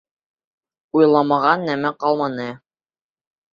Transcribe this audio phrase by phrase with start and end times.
[1.01, 2.51] Уйламаған нәмә ҡалманы.